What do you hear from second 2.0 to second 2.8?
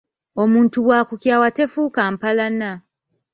mpalana.